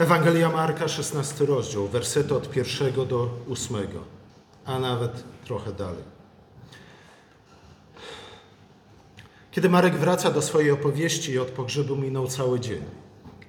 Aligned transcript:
Ewangelia 0.00 0.48
Marka, 0.48 0.88
16 0.88 1.46
rozdział, 1.46 1.88
wersety 1.88 2.34
od 2.34 2.50
pierwszego 2.50 3.04
do 3.04 3.30
ósmego, 3.46 3.98
a 4.64 4.78
nawet 4.78 5.24
trochę 5.44 5.72
dalej. 5.72 6.04
Kiedy 9.50 9.68
Marek 9.68 9.94
wraca 9.96 10.30
do 10.30 10.42
swojej 10.42 10.70
opowieści, 10.70 11.38
od 11.38 11.48
pogrzebu 11.48 11.96
minął 11.96 12.26
cały 12.26 12.60
dzień. 12.60 12.82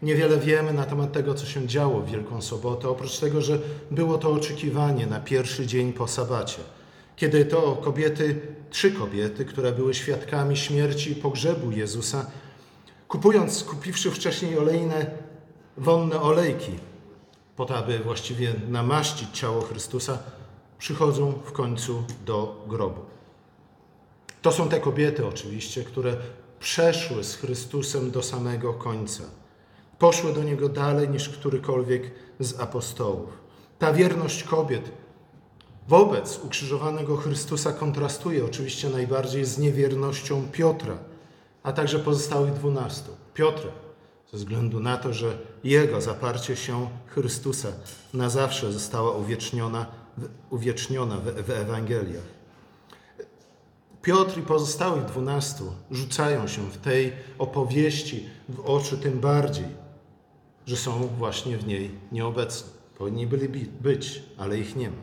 Niewiele 0.01 0.37
wiemy 0.37 0.73
na 0.73 0.85
temat 0.85 1.11
tego, 1.11 1.33
co 1.33 1.45
się 1.45 1.67
działo 1.67 2.01
w 2.01 2.11
Wielką 2.11 2.41
Sobotę, 2.41 2.89
oprócz 2.89 3.19
tego, 3.19 3.41
że 3.41 3.59
było 3.91 4.17
to 4.17 4.31
oczekiwanie 4.31 5.07
na 5.07 5.19
pierwszy 5.19 5.67
dzień 5.67 5.93
po 5.93 6.07
sabacie, 6.07 6.59
kiedy 7.15 7.45
to 7.45 7.75
kobiety, 7.75 8.41
trzy 8.69 8.91
kobiety, 8.91 9.45
które 9.45 9.71
były 9.71 9.93
świadkami 9.93 10.57
śmierci 10.57 11.11
i 11.11 11.15
pogrzebu 11.15 11.71
Jezusa, 11.71 12.25
kupując, 13.07 13.63
kupiwszy 13.63 14.11
wcześniej 14.11 14.57
olejne, 14.57 15.30
wonne 15.77 16.21
olejki, 16.21 16.71
po 17.55 17.65
to, 17.65 17.75
aby 17.75 17.99
właściwie 17.99 18.53
namaścić 18.69 19.29
ciało 19.39 19.61
Chrystusa, 19.61 20.17
przychodzą 20.77 21.33
w 21.45 21.51
końcu 21.51 22.03
do 22.25 22.65
grobu. 22.67 23.01
To 24.41 24.51
są 24.51 24.69
te 24.69 24.79
kobiety 24.79 25.27
oczywiście, 25.27 25.83
które 25.83 26.17
przeszły 26.59 27.23
z 27.23 27.35
Chrystusem 27.35 28.11
do 28.11 28.23
samego 28.23 28.73
końca. 28.73 29.23
Poszły 29.99 30.33
do 30.33 30.43
Niego 30.43 30.69
dalej 30.69 31.09
niż 31.09 31.29
którykolwiek 31.29 32.11
z 32.39 32.59
apostołów. 32.59 33.29
Ta 33.79 33.93
wierność 33.93 34.43
kobiet 34.43 34.91
wobec 35.87 36.39
ukrzyżowanego 36.43 37.17
Chrystusa 37.17 37.73
kontrastuje 37.73 38.45
oczywiście 38.45 38.89
najbardziej 38.89 39.45
z 39.45 39.57
niewiernością 39.57 40.47
Piotra, 40.51 40.97
a 41.63 41.71
także 41.71 41.99
pozostałych 41.99 42.53
dwunastu. 42.53 43.11
Piotr, 43.33 43.67
ze 44.31 44.37
względu 44.37 44.79
na 44.79 44.97
to, 44.97 45.13
że 45.13 45.37
jego 45.63 46.01
zaparcie 46.01 46.55
się 46.55 46.89
Chrystusa 47.07 47.67
na 48.13 48.29
zawsze 48.29 48.71
została 48.71 49.11
uwieczniona, 49.11 49.85
uwieczniona 50.49 51.17
w, 51.17 51.23
w 51.23 51.49
Ewangeliach. 51.49 52.41
Piotr 54.01 54.39
i 54.39 54.41
pozostałych 54.41 55.05
dwunastu 55.05 55.73
rzucają 55.91 56.47
się 56.47 56.69
w 56.69 56.77
tej 56.77 57.13
opowieści 57.37 58.29
w 58.49 58.59
oczy 58.59 58.97
tym 58.97 59.19
bardziej, 59.19 59.65
że 60.65 60.77
są 60.77 61.07
właśnie 61.07 61.57
w 61.57 61.67
niej 61.67 61.91
nieobecni. 62.11 62.69
Powinni 62.97 63.27
byli 63.27 63.47
być, 63.81 64.23
ale 64.37 64.57
ich 64.59 64.75
nie 64.75 64.89
ma. 64.89 65.01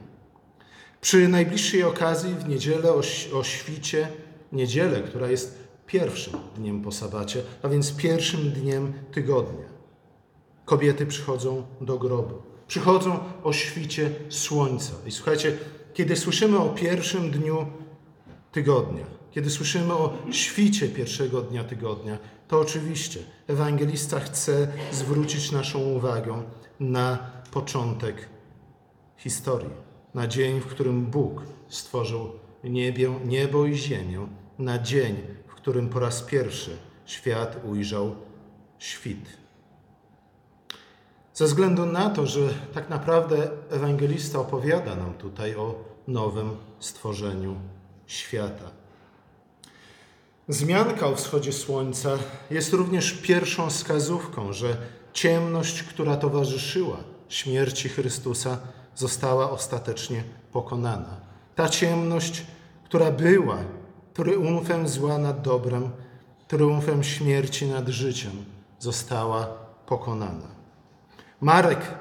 Przy 1.01 1.29
najbliższej 1.29 1.83
okazji 1.85 2.35
w 2.35 2.49
niedzielę 2.49 2.93
o, 2.93 3.03
o 3.39 3.45
świcie, 3.45 4.09
niedzielę, 4.53 5.01
która 5.01 5.31
jest 5.31 5.58
pierwszym 5.89 6.35
dniem 6.57 6.83
po 6.83 6.93
sabacie, 6.93 7.43
a 7.63 7.69
więc 7.69 7.93
pierwszym 7.93 8.51
dniem 8.51 8.93
tygodnia, 9.13 9.67
kobiety 10.65 11.07
przychodzą 11.07 11.67
do 11.81 11.99
grobu. 11.99 12.35
Przychodzą 12.67 13.19
o 13.45 13.53
świcie 13.53 14.11
słońca. 14.29 14.93
I 15.07 15.11
słuchajcie, 15.11 15.59
kiedy 15.95 16.17
słyszymy 16.17 16.59
o 16.59 16.69
pierwszym 16.69 17.31
dniu 17.31 17.67
tygodnia, 18.53 19.05
kiedy 19.31 19.51
słyszymy 19.51 19.93
o 19.93 20.19
świcie 20.31 20.89
pierwszego 20.89 21.43
dnia 21.43 21.65
tygodnia, 21.65 22.19
to 22.49 22.61
oczywiście 22.61 23.21
ewangelista 23.47 24.21
chce 24.21 24.69
zwrócić 24.93 25.53
naszą 25.53 25.79
uwagę 25.79 26.43
na 26.81 27.19
początek 27.51 28.29
historii, 29.17 29.71
na 30.15 30.27
dzień, 30.27 30.61
w 30.61 30.67
którym 30.67 31.07
Bóg 31.07 31.43
stworzył 31.69 32.31
niebie, 32.65 33.15
niebo 33.25 33.67
i 33.67 33.75
ziemię, 33.75 34.27
na 34.59 34.79
dzień, 34.79 35.17
którym 35.69 35.89
po 35.89 35.99
raz 35.99 36.23
pierwszy 36.23 36.77
świat 37.07 37.57
ujrzał 37.65 38.15
świt. 38.79 39.39
Ze 41.35 41.45
względu 41.45 41.87
na 41.87 42.11
to, 42.11 42.27
że 42.27 42.41
tak 42.75 42.89
naprawdę 42.89 43.51
ewangelista 43.71 44.39
opowiada 44.39 44.95
nam 44.97 45.15
tutaj 45.15 45.57
o 45.57 45.85
nowym 46.07 46.57
stworzeniu 46.81 47.57
świata. 48.07 48.71
Zmianka 50.49 51.07
o 51.07 51.17
wschodzie 51.17 51.53
słońca 51.53 52.11
jest 52.51 52.73
również 52.73 53.13
pierwszą 53.13 53.71
wskazówką, 53.71 54.53
że 54.53 54.77
ciemność, 55.13 55.83
która 55.83 56.17
towarzyszyła 56.17 56.97
śmierci 57.29 57.89
Chrystusa, 57.89 58.59
została 58.95 59.51
ostatecznie 59.51 60.25
pokonana. 60.53 61.21
Ta 61.55 61.69
ciemność, 61.69 62.47
która 62.85 63.11
była 63.11 63.59
triumfem 64.19 64.89
zła 64.89 65.19
nad 65.19 65.43
dobrem, 65.43 65.91
triumfem 66.49 67.05
śmierci 67.05 67.67
nad 67.67 67.89
życiem, 67.89 68.33
została 68.79 69.47
pokonana. 69.87 70.49
Marek 71.41 71.95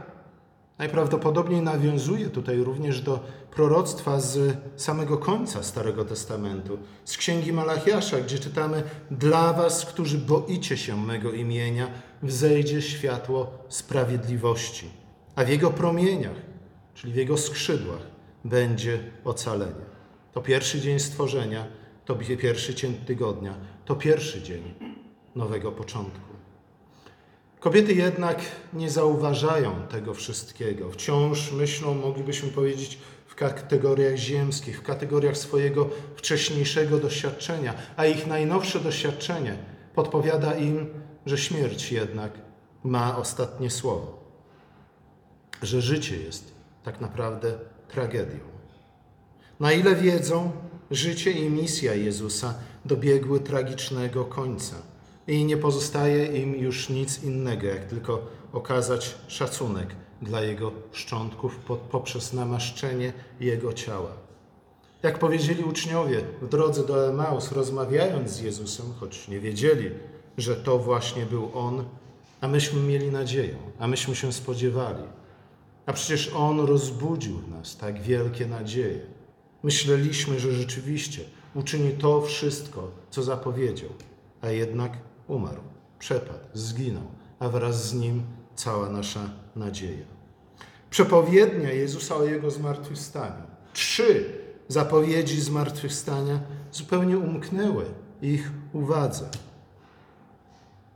najprawdopodobniej 0.78 1.62
nawiązuje 1.62 2.30
tutaj 2.30 2.58
również 2.58 3.02
do 3.02 3.20
proroctwa 3.52 4.20
z 4.20 4.58
samego 4.76 5.18
końca 5.18 5.64
Starego 5.64 6.06
Testamentu, 6.06 6.78
z 7.06 7.18
Księgi 7.18 7.54
Malachiasza, 7.54 8.20
gdzie 8.20 8.40
czytamy: 8.40 8.84
Dla 9.12 9.54
was, 9.54 9.86
którzy 9.86 10.18
boicie 10.18 10.78
się 10.78 10.98
mego 10.98 11.32
imienia, 11.32 11.88
wzejdzie 12.24 12.82
światło 12.82 13.52
sprawiedliwości, 13.70 14.90
a 15.36 15.44
w 15.44 15.50
jego 15.50 15.70
promieniach, 15.70 16.38
czyli 16.94 17.14
w 17.14 17.16
jego 17.16 17.38
skrzydłach, 17.38 18.02
będzie 18.46 19.00
ocalenie. 19.26 19.88
To 20.34 20.42
pierwszy 20.42 20.82
dzień 20.82 21.00
stworzenia, 21.00 21.77
to 22.08 22.16
pierwszy 22.16 22.76
dzień 22.76 22.94
tygodnia, 22.94 23.56
to 23.86 23.96
pierwszy 23.96 24.42
dzień 24.42 24.74
nowego 25.36 25.72
początku. 25.72 26.34
Kobiety 27.60 27.94
jednak 27.94 28.42
nie 28.74 28.90
zauważają 28.90 29.76
tego 29.90 30.14
wszystkiego. 30.14 30.92
Wciąż 30.92 31.52
myślą, 31.52 31.94
moglibyśmy 31.94 32.50
powiedzieć, 32.50 33.00
w 33.26 33.36
kategoriach 33.36 34.16
ziemskich, 34.16 34.80
w 34.80 34.84
kategoriach 34.84 35.38
swojego 35.38 35.90
wcześniejszego 36.16 36.98
doświadczenia, 36.98 37.74
a 37.98 38.06
ich 38.06 38.28
najnowsze 38.28 38.80
doświadczenie 38.80 39.58
podpowiada 39.96 40.56
im, 40.56 40.88
że 41.26 41.38
śmierć 41.38 41.92
jednak 41.92 42.32
ma 42.84 43.18
ostatnie 43.18 43.70
słowo, 43.70 44.24
że 45.62 45.82
życie 45.82 46.18
jest 46.18 46.54
tak 46.84 47.02
naprawdę 47.02 47.54
tragedią. 47.88 48.40
Na 49.60 49.72
ile 49.72 49.96
wiedzą, 49.96 50.52
życie 50.92 51.32
i 51.32 51.50
misja 51.50 51.94
Jezusa 51.94 52.54
dobiegły 52.86 53.40
tragicznego 53.40 54.26
końca 54.26 54.76
i 55.28 55.46
nie 55.46 55.58
pozostaje 55.58 56.42
im 56.42 56.56
już 56.56 56.90
nic 56.90 57.24
innego, 57.24 57.68
jak 57.68 57.86
tylko 57.86 58.28
okazać 58.54 59.16
szacunek 59.28 59.96
dla 60.22 60.42
Jego 60.42 60.72
szczątków 60.92 61.60
poprzez 61.92 62.34
namaszczenie 62.34 63.14
Jego 63.40 63.74
ciała. 63.74 64.12
Jak 65.04 65.20
powiedzieli 65.20 65.64
uczniowie 65.64 66.22
w 66.42 66.50
drodze 66.50 66.86
do 66.86 67.10
Emaus, 67.10 67.52
rozmawiając 67.52 68.30
z 68.30 68.40
Jezusem, 68.40 68.86
choć 69.00 69.28
nie 69.28 69.40
wiedzieli, 69.40 69.90
że 70.38 70.56
to 70.56 70.80
właśnie 70.80 71.26
był 71.26 71.50
On, 71.54 71.84
a 72.42 72.48
myśmy 72.48 72.82
mieli 72.82 73.12
nadzieję, 73.12 73.56
a 73.80 73.88
myśmy 73.88 74.16
się 74.16 74.34
spodziewali. 74.34 75.04
A 75.86 75.94
przecież 75.94 76.32
On 76.36 76.60
rozbudził 76.60 77.38
w 77.38 77.50
nas 77.50 77.78
tak 77.78 78.02
wielkie 78.02 78.46
nadzieje. 78.46 79.17
Myśleliśmy, 79.64 80.40
że 80.40 80.52
rzeczywiście 80.52 81.22
uczyni 81.56 81.92
to 81.92 82.22
wszystko, 82.22 82.92
co 83.10 83.24
zapowiedział, 83.24 83.90
a 84.42 84.50
jednak 84.50 84.92
umarł, 85.28 85.62
przepadł, 86.00 86.46
zginął, 86.54 87.08
a 87.40 87.50
wraz 87.50 87.90
z 87.90 87.94
nim 87.94 88.24
cała 88.56 88.90
nasza 88.90 89.30
nadzieja. 89.56 90.06
Przepowiednia 90.90 91.72
Jezusa 91.72 92.16
o 92.16 92.24
Jego 92.24 92.52
zmartwychwstaniu. 92.52 93.44
Trzy 93.74 94.34
zapowiedzi 94.68 95.42
zmartwychwstania 95.42 96.40
zupełnie 96.72 97.18
umknęły 97.18 97.86
ich 98.22 98.52
uwadze. 98.74 99.30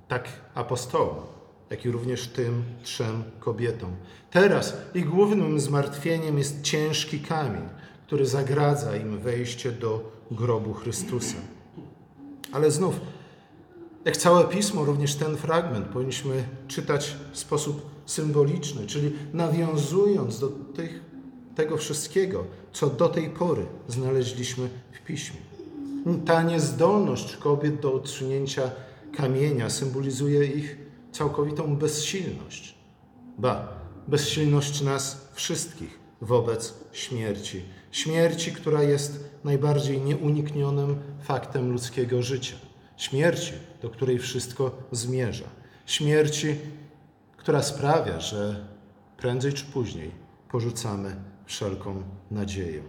Tak 0.07 0.28
apostołom, 0.53 1.23
jak 1.69 1.85
i 1.85 1.91
również 1.91 2.28
tym 2.28 2.63
trzem 2.83 3.23
kobietom. 3.39 3.96
Teraz 4.31 4.78
ich 4.93 5.09
głównym 5.09 5.59
zmartwieniem 5.59 6.37
jest 6.37 6.61
ciężki 6.61 7.19
kamień, 7.19 7.69
który 8.11 8.25
zagradza 8.25 8.96
im 8.96 9.19
wejście 9.19 9.72
do 9.72 10.11
grobu 10.31 10.73
Chrystusa. 10.73 11.35
Ale 12.52 12.72
znów 12.72 13.02
jak 14.05 14.17
całe 14.17 14.43
pismo, 14.43 14.85
również 14.85 15.16
ten 15.16 15.37
fragment 15.37 15.87
powinniśmy 15.87 16.43
czytać 16.67 17.16
w 17.31 17.37
sposób 17.37 17.90
symboliczny, 18.05 18.87
czyli 18.87 19.11
nawiązując 19.34 20.40
do 20.40 20.47
tych, 20.47 21.02
tego 21.55 21.78
wszystkiego, 21.78 22.46
co 22.73 22.87
do 22.87 23.09
tej 23.09 23.29
pory 23.29 23.66
znaleźliśmy 23.87 24.69
w 24.91 25.05
piśmie. 25.05 25.40
Ta 26.25 26.43
niezdolność 26.43 27.37
kobiet 27.37 27.79
do 27.79 27.93
odsunięcia 27.93 28.72
kamienia 29.17 29.69
symbolizuje 29.69 30.46
ich 30.46 30.78
całkowitą 31.11 31.75
bezsilność. 31.75 32.75
Ba, 33.37 33.67
bezsilność 34.07 34.81
nas 34.81 35.28
wszystkich 35.34 36.01
wobec 36.22 36.73
śmierci. 36.91 37.64
Śmierci, 37.91 38.52
która 38.52 38.84
jest 38.84 39.29
najbardziej 39.44 40.02
nieuniknionym 40.02 40.96
faktem 41.22 41.72
ludzkiego 41.72 42.22
życia 42.22 42.56
śmierci, 43.02 43.53
do 43.82 43.90
której 43.90 44.20
wszystko 44.20 44.72
zmierza. 44.91 45.46
Śmierci, 45.85 46.56
która 47.38 47.64
sprawia, 47.64 48.20
że 48.20 48.66
prędzej 49.18 49.53
czy 49.53 49.66
później 49.66 50.12
porzucamy 50.52 51.16
wszelką 51.46 52.03
nadzieję. 52.32 52.84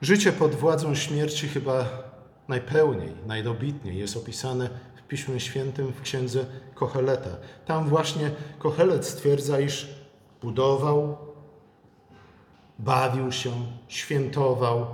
Życie 0.00 0.32
pod 0.32 0.54
władzą 0.54 0.94
śmierci 0.94 1.48
chyba 1.48 1.88
najpełniej, 2.48 3.12
najdobitniej 3.26 3.98
jest 3.98 4.16
opisane 4.16 4.70
w 4.96 5.02
Piśmie 5.02 5.40
Świętym 5.40 5.92
w 5.92 6.00
księdze 6.00 6.46
Kocheleta. 6.74 7.30
Tam 7.66 7.88
właśnie 7.88 8.30
Kochelet 8.58 9.06
stwierdza, 9.06 9.60
iż 9.60 9.88
budował, 10.42 11.16
bawił 12.78 13.32
się, 13.32 13.52
świętował, 13.88 14.86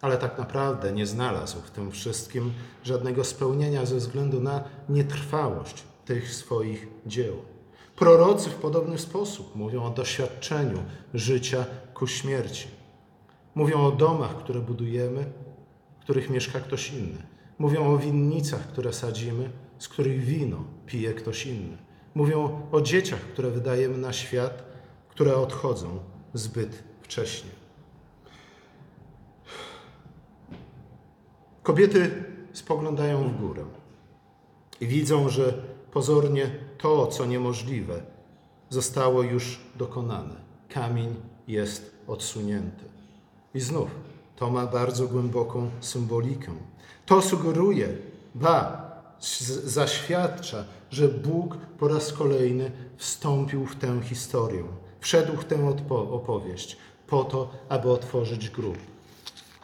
ale 0.00 0.18
tak 0.18 0.38
naprawdę 0.38 0.92
nie 0.92 1.06
znalazł 1.06 1.60
w 1.60 1.70
tym 1.70 1.90
wszystkim 1.90 2.52
żadnego 2.84 3.24
spełnienia 3.24 3.86
ze 3.86 3.96
względu 3.96 4.40
na 4.40 4.64
nietrwałość 4.88 5.84
tych 6.04 6.34
swoich 6.34 6.88
dzieł. 7.06 7.34
Prorocy 7.96 8.50
w 8.50 8.54
podobny 8.54 8.98
sposób 8.98 9.56
mówią 9.56 9.84
o 9.84 9.90
doświadczeniu 9.90 10.78
życia 11.14 11.64
ku 11.94 12.06
śmierci. 12.06 12.68
Mówią 13.54 13.86
o 13.86 13.92
domach, 13.92 14.36
które 14.36 14.60
budujemy, 14.60 15.24
w 16.00 16.04
których 16.04 16.30
mieszka 16.30 16.60
ktoś 16.60 16.90
inny. 16.90 17.26
Mówią 17.58 17.94
o 17.94 17.98
winnicach, 17.98 18.68
które 18.68 18.92
sadzimy, 18.92 19.50
z 19.78 19.88
których 19.88 20.24
wino 20.24 20.64
pije 20.86 21.14
ktoś 21.14 21.46
inny. 21.46 21.76
Mówią 22.14 22.60
o 22.72 22.80
dzieciach, 22.80 23.20
które 23.20 23.50
wydajemy 23.50 23.98
na 23.98 24.12
świat, 24.12 24.64
które 25.08 25.36
odchodzą 25.36 25.98
zbyt 26.34 26.82
wcześnie. 27.04 27.50
Kobiety 31.62 32.24
spoglądają 32.52 33.28
w 33.28 33.40
górę 33.40 33.64
i 34.80 34.86
widzą, 34.86 35.28
że 35.28 35.54
pozornie 35.92 36.50
to, 36.78 37.06
co 37.06 37.26
niemożliwe, 37.26 38.02
zostało 38.70 39.22
już 39.22 39.60
dokonane. 39.76 40.34
Kamień 40.68 41.14
jest 41.48 41.94
odsunięty. 42.06 42.84
I 43.54 43.60
znów 43.60 43.90
to 44.36 44.50
ma 44.50 44.66
bardzo 44.66 45.08
głęboką 45.08 45.70
symbolikę. 45.80 46.52
To 47.06 47.22
sugeruje, 47.22 47.88
ba, 48.34 48.90
zaświadcza, 49.64 50.64
że 50.90 51.08
Bóg 51.08 51.56
po 51.56 51.88
raz 51.88 52.12
kolejny 52.12 52.70
wstąpił 52.96 53.66
w 53.66 53.76
tę 53.76 54.00
historię, 54.02 54.64
wszedł 55.00 55.36
w 55.36 55.44
tę 55.44 55.76
opowieść 55.90 56.76
po 57.06 57.24
to, 57.24 57.50
aby 57.68 57.90
otworzyć 57.90 58.50
grób. 58.50 58.78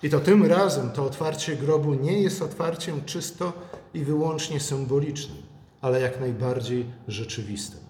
I 0.02 0.10
to 0.10 0.20
tym 0.20 0.46
razem 0.46 0.90
to 0.90 1.04
otwarcie 1.04 1.56
grobu 1.56 1.94
nie 1.94 2.22
jest 2.22 2.42
otwarciem 2.42 3.04
czysto 3.04 3.52
i 3.94 4.04
wyłącznie 4.04 4.60
symbolicznym, 4.60 5.42
ale 5.80 6.00
jak 6.00 6.20
najbardziej 6.20 6.86
rzeczywistym. 7.08 7.80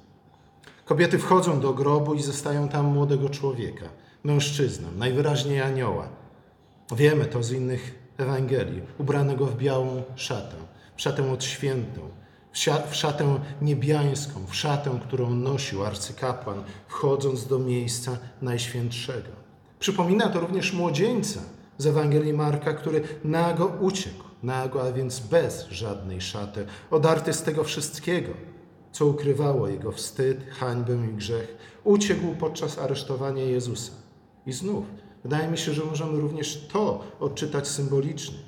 Kobiety 0.85 1.19
wchodzą 1.19 1.61
do 1.61 1.75
grobu 1.75 2.15
i 2.15 2.23
zostają 2.23 2.69
tam 2.69 2.87
młodego 2.87 3.29
człowieka, 3.29 3.85
mężczyznę, 4.25 4.89
najwyraźniej 4.97 5.61
anioła. 5.61 6.09
Wiemy 6.97 7.25
to 7.25 7.43
z 7.43 7.53
innych 7.53 7.95
Ewangelii, 8.19 8.83
ubranego 8.99 9.47
w 9.47 9.57
białą 9.57 10.03
szatę, 10.17 10.57
w 10.97 11.03
szatę 11.03 11.33
odświętą, 11.33 12.01
w 12.91 12.95
szatę 12.95 13.41
niebiańską, 13.63 14.47
w 14.47 14.55
szatę, 14.55 15.01
którą 15.07 15.31
nosił 15.31 15.85
arcykapłan, 15.85 16.63
wchodząc 16.89 17.47
do 17.47 17.59
miejsca 17.59 18.19
najświętszego. 18.43 19.40
Przypomina 19.81 20.29
to 20.29 20.41
również 20.41 20.73
młodzieńca 20.73 21.41
z 21.79 21.87
Ewangelii 21.87 22.33
Marka, 22.33 22.73
który 22.73 23.03
nago 23.25 23.67
uciekł, 23.67 24.25
nago, 24.43 24.83
a 24.83 24.93
więc 24.93 25.21
bez 25.21 25.69
żadnej 25.71 26.21
szaty, 26.21 26.67
odarty 26.91 27.33
z 27.33 27.43
tego 27.43 27.65
wszystkiego, 27.65 28.33
co 28.93 29.07
ukrywało 29.07 29.69
jego 29.69 29.93
wstyd, 29.93 30.51
hańbę 30.51 30.99
i 31.13 31.15
grzech, 31.15 31.57
uciekł 31.85 32.35
podczas 32.41 32.79
aresztowania 32.79 33.45
Jezusa. 33.45 33.93
I 34.47 34.53
znów, 34.53 34.85
wydaje 35.23 35.49
mi 35.49 35.59
się, 35.59 35.73
że 35.73 35.85
możemy 35.85 36.21
również 36.21 36.69
to 36.73 37.05
odczytać 37.21 37.69
symbolicznie. 37.69 38.39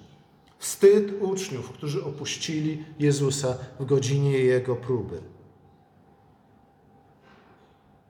Wstyd 0.58 1.12
uczniów, 1.20 1.70
którzy 1.70 2.05
opuścili 2.05 2.84
Jezusa 2.99 3.55
w 3.81 3.84
godzinie 3.84 4.38
Jego 4.38 4.76
próby. 4.76 5.31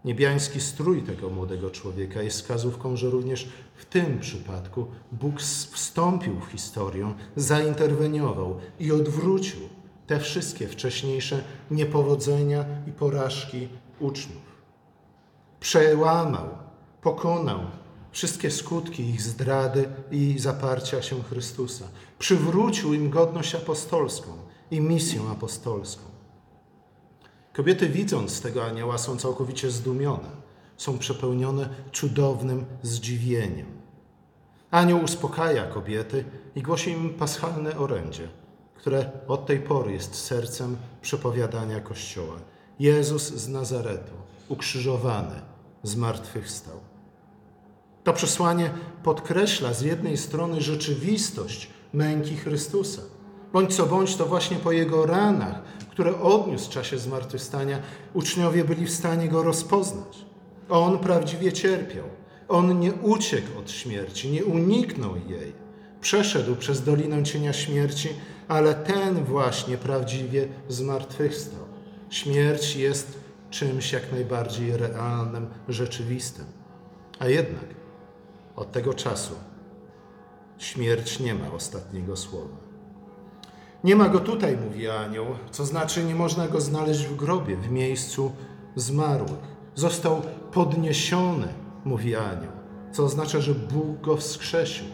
Niebiański 0.05 0.61
strój 0.61 1.03
tego 1.03 1.31
młodego 1.31 1.71
człowieka 1.71 2.23
jest 2.23 2.37
wskazówką, 2.37 2.97
że 2.97 3.11
również 3.11 3.49
w 3.75 3.85
tym 3.85 4.19
przypadku 4.19 4.87
Bóg 5.13 5.41
wstąpił 5.41 6.41
w 6.41 6.53
historię, 6.53 7.15
zainterweniował 7.37 8.59
i 8.81 8.93
odwrócił 8.93 9.61
te 10.07 10.21
wszystkie 10.21 10.69
wcześniejsze 10.69 11.45
niepowodzenia 11.71 12.65
i 12.87 12.93
porażki 12.93 13.69
uczniów. 14.01 14.43
Przełamał, 15.61 16.49
pokonał 17.03 17.61
wszystkie 18.13 18.51
skutki 18.51 19.03
ich 19.03 19.23
zdrady 19.23 19.89
i 20.11 20.39
zaparcia 20.39 21.03
się 21.03 21.23
Chrystusa. 21.23 21.89
Przywrócił 22.19 22.95
im 22.95 23.11
godność 23.11 23.55
apostolską 23.55 24.31
i 24.71 24.81
misję 24.81 25.21
apostolską. 25.33 26.12
Kobiety, 27.53 27.89
widząc 27.89 28.41
tego 28.41 28.65
anioła, 28.65 28.99
są 28.99 29.17
całkowicie 29.17 29.71
zdumione, 29.71 30.29
są 30.77 30.99
przepełnione 30.99 31.69
cudownym 31.93 32.65
zdziwieniem. 32.83 33.67
Anioł 34.71 35.05
uspokaja 35.05 35.65
kobiety 35.65 36.25
i 36.55 36.63
głosi 36.63 36.91
im 36.91 37.15
paschalne 37.15 37.77
orędzie, 37.77 38.29
które 38.75 39.11
od 39.29 39.47
tej 39.47 39.61
pory 39.61 39.93
jest 39.93 40.15
sercem 40.15 40.77
przepowiadania 41.03 41.81
Kościoła. 41.81 42.37
Jezus 42.79 43.23
z 43.23 43.49
Nazaretu, 43.49 44.13
ukrzyżowany, 44.49 45.41
zmartwychwstał. 45.83 46.81
To 48.05 48.13
przesłanie 48.13 48.71
podkreśla 49.03 49.75
z 49.75 49.81
jednej 49.81 50.17
strony 50.17 50.61
rzeczywistość 50.61 51.71
męki 51.93 52.37
Chrystusa. 52.37 53.03
Bądź 53.53 53.77
co 53.77 53.87
bądź, 53.87 54.17
to 54.17 54.27
właśnie 54.27 54.57
po 54.57 54.73
jego 54.73 55.07
ranach, 55.07 55.63
które 55.91 56.21
odniósł 56.21 56.67
w 56.67 56.75
czasie 56.75 56.99
zmartwychwstania, 56.99 57.79
uczniowie 58.15 58.65
byli 58.65 58.87
w 58.87 58.93
stanie 58.93 59.29
go 59.29 59.43
rozpoznać. 59.43 60.25
On 60.69 60.99
prawdziwie 60.99 61.53
cierpiał. 61.53 62.05
On 62.49 62.81
nie 62.81 62.93
uciekł 62.93 63.59
od 63.59 63.71
śmierci, 63.71 64.31
nie 64.31 64.45
uniknął 64.45 65.17
jej. 65.17 65.53
Przeszedł 66.01 66.57
przez 66.57 66.85
dolinę 66.85 67.23
cienia 67.23 67.53
śmierci, 67.53 68.09
ale 68.49 68.75
ten 68.75 69.25
właśnie 69.25 69.79
prawdziwie 69.79 70.49
zmartwychwstał. 70.69 71.65
Śmierć 72.11 72.77
jest 72.77 73.19
czymś 73.51 73.93
jak 73.93 74.13
najbardziej 74.13 74.77
realnym, 74.77 75.47
rzeczywistym. 75.69 76.45
A 77.19 77.29
jednak 77.29 77.67
od 78.57 78.73
tego 78.73 78.95
czasu 78.95 79.35
śmierć 80.59 81.21
nie 81.21 81.35
ma 81.35 81.53
ostatniego 81.53 82.17
słowa. 82.17 82.72
Nie 83.85 83.97
ma 83.97 84.09
go 84.09 84.21
tutaj, 84.21 84.57
mówi 84.57 84.89
anioł, 84.89 85.27
co 85.51 85.65
znaczy 85.65 86.05
nie 86.05 86.15
można 86.15 86.49
go 86.49 86.61
znaleźć 86.61 87.05
w 87.05 87.17
grobie, 87.17 87.57
w 87.57 87.71
miejscu 87.71 88.33
zmarłych. 88.77 89.53
Został 89.75 90.23
podniesiony, 90.53 91.49
mówi 91.85 92.17
anioł, 92.17 92.53
co 92.93 93.05
oznacza, 93.05 93.41
że 93.41 93.55
Bóg 93.55 94.01
go 94.01 94.17
wskrzesił. 94.17 94.87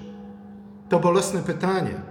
To 0.89 1.01
bolesne 1.01 1.43
pytanie, 1.43 2.03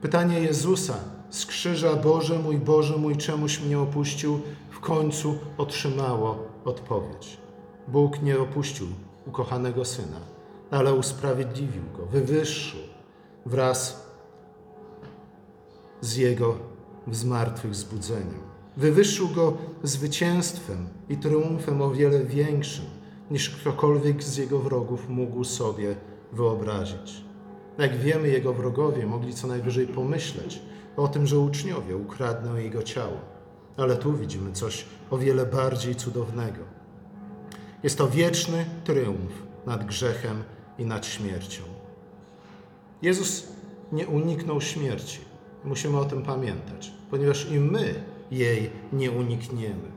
pytanie 0.00 0.40
Jezusa 0.40 0.94
z 1.30 1.46
krzyża, 1.46 1.96
Boże 1.96 2.38
mój, 2.38 2.58
Boże 2.58 2.96
mój, 2.96 3.16
czemuś 3.16 3.60
mnie 3.60 3.78
opuścił, 3.78 4.40
w 4.70 4.80
końcu 4.80 5.38
otrzymało 5.58 6.48
odpowiedź. 6.64 7.38
Bóg 7.88 8.22
nie 8.22 8.38
opuścił 8.38 8.86
ukochanego 9.26 9.84
Syna, 9.84 10.20
ale 10.70 10.94
usprawiedliwił 10.94 11.82
go, 11.96 12.06
wywyższył 12.06 12.80
wraz 13.46 14.03
z 16.04 16.16
Jego 16.16 16.58
zmartwychwzbudzeniem. 17.12 18.40
Wywyższył 18.76 19.28
go 19.28 19.56
zwycięstwem 19.82 20.88
i 21.08 21.16
triumfem 21.16 21.82
o 21.82 21.90
wiele 21.90 22.24
większym, 22.24 22.84
niż 23.30 23.50
ktokolwiek 23.50 24.22
z 24.22 24.36
Jego 24.36 24.58
wrogów 24.58 25.08
mógł 25.08 25.44
sobie 25.44 25.96
wyobrazić. 26.32 27.24
Jak 27.78 27.96
wiemy, 27.96 28.28
Jego 28.28 28.52
wrogowie 28.52 29.06
mogli 29.06 29.34
co 29.34 29.46
najwyżej 29.46 29.86
pomyśleć 29.86 30.62
o 30.96 31.08
tym, 31.08 31.26
że 31.26 31.38
uczniowie 31.38 31.96
ukradną 31.96 32.56
Jego 32.56 32.82
ciało. 32.82 33.16
Ale 33.76 33.96
tu 33.96 34.12
widzimy 34.12 34.52
coś 34.52 34.84
o 35.10 35.18
wiele 35.18 35.46
bardziej 35.46 35.94
cudownego. 35.94 36.60
Jest 37.82 37.98
to 37.98 38.08
wieczny 38.08 38.64
triumf 38.84 39.32
nad 39.66 39.86
grzechem 39.86 40.44
i 40.78 40.84
nad 40.84 41.06
śmiercią. 41.06 41.62
Jezus 43.02 43.48
nie 43.92 44.06
uniknął 44.06 44.60
śmierci. 44.60 45.33
Musimy 45.64 45.98
o 45.98 46.04
tym 46.04 46.22
pamiętać, 46.22 46.92
ponieważ 47.10 47.50
i 47.50 47.60
my 47.60 47.94
jej 48.30 48.70
nie 48.92 49.10
unikniemy. 49.10 49.94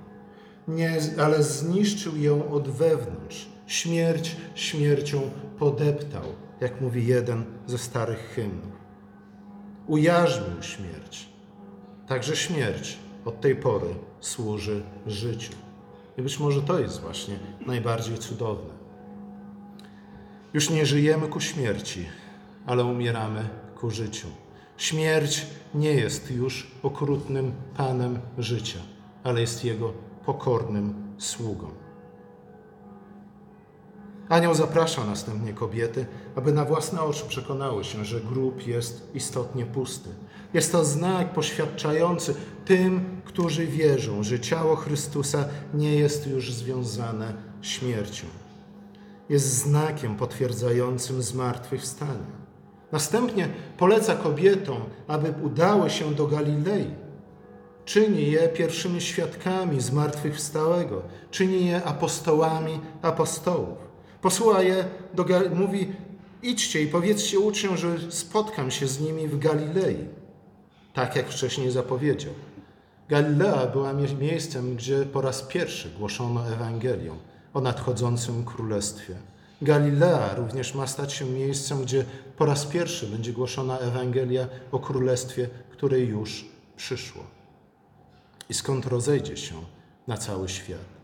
Nie, 0.67 0.97
ale 1.23 1.43
zniszczył 1.43 2.17
ją 2.17 2.51
od 2.51 2.69
wewnątrz. 2.69 3.49
Śmierć 3.67 4.35
śmiercią 4.55 5.21
podeptał, 5.59 6.23
jak 6.61 6.81
mówi 6.81 7.07
jeden 7.07 7.45
ze 7.67 7.77
starych 7.77 8.19
hymnów. 8.19 8.77
Ujarzmił 9.87 10.63
śmierć. 10.63 11.29
Także 12.07 12.35
śmierć 12.35 12.97
od 13.25 13.41
tej 13.41 13.55
pory 13.55 13.87
służy 14.19 14.83
życiu. 15.07 15.53
I 16.17 16.21
być 16.21 16.39
może 16.39 16.61
to 16.61 16.79
jest 16.79 17.01
właśnie 17.01 17.39
najbardziej 17.65 18.17
cudowne. 18.17 18.73
Już 20.53 20.69
nie 20.69 20.85
żyjemy 20.85 21.27
ku 21.27 21.39
śmierci, 21.39 22.05
ale 22.65 22.83
umieramy 22.83 23.49
ku 23.75 23.91
życiu. 23.91 24.27
Śmierć 24.77 25.45
nie 25.75 25.93
jest 25.93 26.31
już 26.31 26.71
okrutnym 26.83 27.51
panem 27.77 28.19
życia, 28.37 28.79
ale 29.23 29.41
jest 29.41 29.65
jego 29.65 29.93
pokornym 30.25 30.93
sługą. 31.17 31.67
Anioł 34.29 34.53
zaprasza 34.53 35.05
następnie 35.05 35.53
kobiety, 35.53 36.05
aby 36.35 36.51
na 36.51 36.65
własne 36.65 37.01
oczy 37.01 37.25
przekonały 37.27 37.83
się, 37.83 38.05
że 38.05 38.21
grób 38.21 38.67
jest 38.67 39.15
istotnie 39.15 39.65
pusty. 39.65 40.09
Jest 40.53 40.71
to 40.71 40.85
znak 40.85 41.33
poświadczający 41.33 42.35
tym, 42.65 43.21
którzy 43.25 43.67
wierzą, 43.67 44.23
że 44.23 44.39
ciało 44.39 44.75
Chrystusa 44.75 45.45
nie 45.73 45.95
jest 45.95 46.27
już 46.27 46.53
związane 46.53 47.33
śmiercią. 47.61 48.27
Jest 49.29 49.47
znakiem 49.47 50.15
potwierdzającym 50.15 51.21
zmartwychwstanie. 51.21 52.36
Następnie 52.91 53.49
poleca 53.77 54.15
kobietom, 54.15 54.81
aby 55.07 55.33
udały 55.43 55.89
się 55.89 56.15
do 56.15 56.27
Galilei. 56.27 56.91
Czyni 57.85 58.31
je 58.31 58.49
pierwszymi 58.49 59.01
świadkami 59.01 59.81
zmartwychwstałego, 59.81 61.01
czyni 61.31 61.67
je 61.67 61.83
apostołami 61.83 62.79
apostołów. 63.01 63.77
Posyła 64.21 64.61
je 64.61 64.85
do 65.13 65.25
mówi: 65.55 65.93
idźcie 66.43 66.81
i 66.81 66.87
powiedzcie 66.87 67.39
uczniom, 67.39 67.77
że 67.77 68.11
spotkam 68.11 68.71
się 68.71 68.87
z 68.87 69.01
nimi 69.01 69.27
w 69.27 69.39
Galilei. 69.39 70.05
Tak 70.93 71.15
jak 71.15 71.29
wcześniej 71.29 71.71
zapowiedział. 71.71 72.33
Galilea 73.09 73.67
była 73.67 73.93
miejscem, 74.19 74.75
gdzie 74.75 75.05
po 75.05 75.21
raz 75.21 75.41
pierwszy 75.41 75.89
głoszono 75.89 76.47
Ewangelię 76.47 77.11
o 77.53 77.61
nadchodzącym 77.61 78.45
królestwie. 78.45 79.15
Galilea 79.61 80.35
również 80.35 80.75
ma 80.75 80.87
stać 80.87 81.13
się 81.13 81.25
miejscem, 81.25 81.81
gdzie 81.81 82.05
po 82.37 82.45
raz 82.45 82.65
pierwszy 82.65 83.07
będzie 83.07 83.33
głoszona 83.33 83.79
Ewangelia 83.79 84.47
o 84.71 84.79
królestwie, 84.79 85.49
które 85.69 85.99
już 85.99 86.45
przyszło 86.75 87.23
i 88.49 88.53
skąd 88.53 88.85
rozejdzie 88.85 89.37
się 89.37 89.55
na 90.07 90.17
cały 90.17 90.49
świat. 90.49 90.97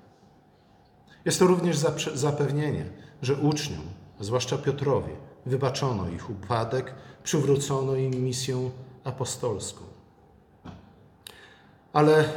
Jest 1.26 1.40
to 1.40 1.48
również 1.48 1.78
zapewnienie, 2.14 2.86
że 3.22 3.36
uczniom, 3.36 3.84
zwłaszcza 4.20 4.58
Piotrowi, 4.58 5.12
wybaczono 5.46 6.10
ich 6.10 6.30
upadek, 6.30 6.94
przywrócono 7.24 7.96
im 7.96 8.24
misję 8.24 8.70
apostolską. 9.04 9.84
Ale 11.94 12.30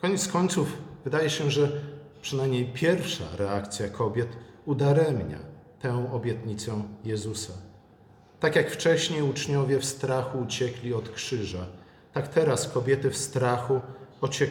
koniec 0.00 0.28
końców 0.28 0.78
wydaje 1.04 1.30
się, 1.30 1.50
że 1.50 1.72
przynajmniej 2.22 2.72
pierwsza 2.72 3.24
reakcja 3.36 3.88
kobiet 3.88 4.28
udaremnia 4.66 5.38
tę 5.80 6.12
obietnicę 6.12 6.82
Jezusa. 7.04 7.52
Tak 8.40 8.56
jak 8.56 8.70
wcześniej 8.70 9.22
uczniowie 9.22 9.78
w 9.78 9.84
strachu 9.84 10.38
uciekli 10.38 10.94
od 10.94 11.08
krzyża, 11.08 11.66
tak 12.12 12.28
teraz 12.28 12.68
kobiety 12.68 13.10
w 13.10 13.16
strachu 13.16 13.80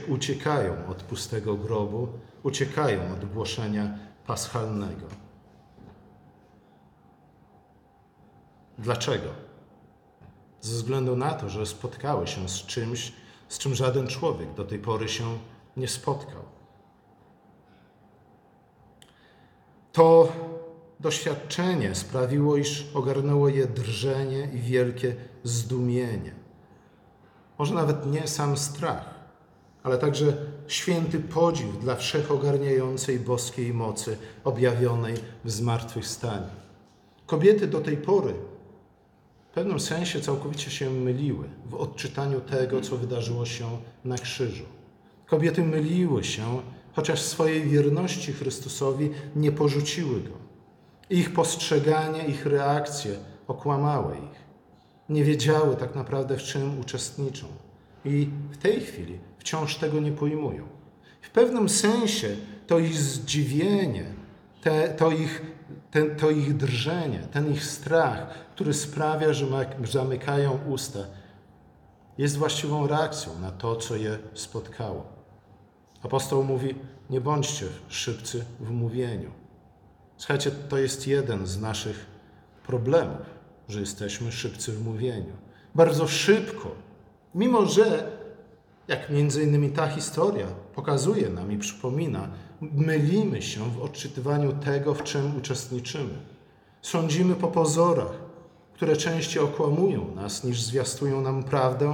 uciekają 0.07 0.87
od 0.87 1.03
pustego 1.03 1.55
grobu, 1.55 2.07
uciekają 2.43 3.13
od 3.13 3.25
głoszenia 3.25 3.97
paschalnego. 4.27 5.07
Dlaczego? 8.77 9.29
Ze 10.61 10.75
względu 10.75 11.15
na 11.15 11.33
to, 11.33 11.49
że 11.49 11.65
spotkały 11.65 12.27
się 12.27 12.49
z 12.49 12.65
czymś, 12.65 13.13
z 13.49 13.57
czym 13.57 13.75
żaden 13.75 14.07
człowiek 14.07 14.53
do 14.53 14.65
tej 14.65 14.79
pory 14.79 15.09
się 15.09 15.37
nie 15.77 15.87
spotkał. 15.87 16.60
To 19.91 20.31
doświadczenie 20.99 21.95
sprawiło, 21.95 22.57
iż 22.57 22.87
ogarnęło 22.93 23.49
je 23.49 23.67
drżenie 23.67 24.49
i 24.53 24.59
wielkie 24.59 25.15
zdumienie. 25.43 26.31
Może 27.59 27.73
nawet 27.73 28.05
nie 28.05 28.27
sam 28.27 28.57
strach, 28.57 29.21
ale 29.83 29.97
także 29.97 30.37
święty 30.67 31.19
podziw 31.19 31.79
dla 31.79 31.95
wszechogarniającej 31.95 33.19
boskiej 33.19 33.73
mocy 33.73 34.17
objawionej 34.43 35.15
w 35.43 35.51
zmartwychwstaniu. 35.51 36.49
Kobiety 37.25 37.67
do 37.67 37.81
tej 37.81 37.97
pory 37.97 38.33
w 39.51 39.53
pewnym 39.53 39.79
sensie 39.79 40.21
całkowicie 40.21 40.71
się 40.71 40.89
myliły 40.89 41.49
w 41.65 41.75
odczytaniu 41.75 42.41
tego, 42.41 42.81
co 42.81 42.97
wydarzyło 42.97 43.45
się 43.45 43.77
na 44.05 44.17
krzyżu. 44.17 44.63
Kobiety 45.25 45.63
myliły 45.63 46.23
się, 46.23 46.61
chociaż 46.93 47.21
swojej 47.21 47.69
wierności 47.69 48.33
Chrystusowi 48.33 49.09
nie 49.35 49.51
porzuciły 49.51 50.21
go. 50.21 50.33
Ich 51.09 51.33
postrzeganie, 51.33 52.25
ich 52.25 52.45
reakcje 52.45 53.15
okłamały 53.47 54.15
ich. 54.15 54.41
Nie 55.09 55.23
wiedziały 55.23 55.75
tak 55.75 55.95
naprawdę, 55.95 56.37
w 56.37 56.43
czym 56.43 56.79
uczestniczą. 56.79 57.47
I 58.05 58.29
w 58.51 58.57
tej 58.57 58.81
chwili 58.81 59.19
wciąż 59.39 59.75
tego 59.75 59.99
nie 59.99 60.11
pojmują. 60.11 60.67
W 61.21 61.29
pewnym 61.29 61.69
sensie 61.69 62.35
to 62.67 62.79
ich 62.79 62.97
zdziwienie, 62.97 64.05
te, 64.61 64.89
to, 64.89 65.11
ich, 65.11 65.41
ten, 65.91 66.15
to 66.15 66.29
ich 66.29 66.57
drżenie, 66.57 67.19
ten 67.31 67.51
ich 67.51 67.65
strach, 67.65 68.27
który 68.55 68.73
sprawia, 68.73 69.33
że 69.33 69.45
zamykają 69.91 70.59
usta, 70.69 70.99
jest 72.17 72.37
właściwą 72.37 72.87
reakcją 72.87 73.39
na 73.39 73.51
to, 73.51 73.75
co 73.75 73.95
je 73.95 74.17
spotkało. 74.33 75.20
Apostoł 76.03 76.43
mówi: 76.43 76.75
Nie 77.09 77.21
bądźcie 77.21 77.65
szybcy 77.87 78.45
w 78.59 78.71
mówieniu. 78.71 79.31
Słuchajcie, 80.17 80.51
to 80.51 80.77
jest 80.77 81.07
jeden 81.07 81.47
z 81.47 81.61
naszych 81.61 82.05
problemów, 82.63 83.25
że 83.69 83.79
jesteśmy 83.79 84.31
szybcy 84.31 84.71
w 84.71 84.85
mówieniu. 84.85 85.33
Bardzo 85.75 86.07
szybko, 86.07 86.71
mimo 87.35 87.65
że 87.65 88.11
jak 88.87 89.09
między 89.09 89.43
innymi 89.43 89.69
ta 89.69 89.87
historia 89.87 90.47
pokazuje 90.75 91.29
nam 91.29 91.51
i 91.51 91.57
przypomina, 91.57 92.27
mylimy 92.61 93.41
się 93.41 93.71
w 93.71 93.81
odczytywaniu 93.81 94.53
tego, 94.53 94.93
w 94.93 95.03
czym 95.03 95.37
uczestniczymy. 95.37 96.13
Sądzimy 96.81 97.35
po 97.35 97.47
pozorach, 97.47 98.11
które 98.73 98.95
częściej 98.95 99.43
okłamują 99.43 100.15
nas 100.15 100.43
niż 100.43 100.61
zwiastują 100.61 101.21
nam 101.21 101.43
prawdę. 101.43 101.93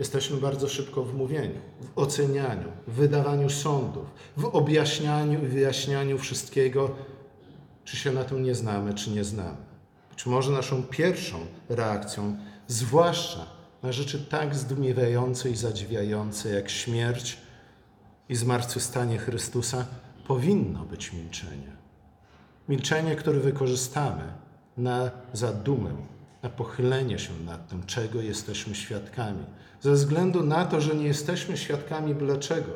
Jesteśmy 0.00 0.36
bardzo 0.36 0.68
szybko 0.68 1.04
w 1.04 1.14
mówieniu, 1.14 1.60
w 1.80 1.98
ocenianiu, 1.98 2.68
w 2.86 2.92
wydawaniu 2.92 3.50
sądów, 3.50 4.06
w 4.36 4.44
objaśnianiu 4.44 5.44
i 5.44 5.46
wyjaśnianiu 5.46 6.18
wszystkiego, 6.18 6.90
czy 7.84 7.96
się 7.96 8.12
na 8.12 8.24
tym 8.24 8.42
nie 8.42 8.54
znamy, 8.54 8.94
czy 8.94 9.10
nie 9.10 9.24
znamy. 9.24 9.56
Być 10.10 10.26
może 10.26 10.52
naszą 10.52 10.82
pierwszą 10.82 11.38
reakcją, 11.68 12.36
zwłaszcza 12.68 13.46
na 13.82 13.92
rzeczy 13.92 14.26
tak 14.30 14.54
zdumiewające 14.54 15.50
i 15.50 15.56
zadziwiające 15.56 16.50
jak 16.50 16.70
śmierć 16.70 17.38
i 18.28 18.36
zmartwychwstanie 18.36 19.18
Chrystusa, 19.18 19.86
powinno 20.26 20.84
być 20.84 21.12
milczenie. 21.12 21.72
Milczenie, 22.68 23.16
które 23.16 23.40
wykorzystamy 23.40 24.32
na 24.76 25.10
zadumę, 25.32 25.96
na 26.42 26.48
pochylenie 26.48 27.18
się 27.18 27.32
nad 27.46 27.68
tym, 27.68 27.86
czego 27.86 28.20
jesteśmy 28.20 28.74
świadkami. 28.74 29.44
Ze 29.80 29.92
względu 29.92 30.42
na 30.44 30.64
to, 30.64 30.80
że 30.80 30.94
nie 30.94 31.06
jesteśmy 31.06 31.56
świadkami 31.56 32.14
byle 32.14 32.38
czego. 32.38 32.72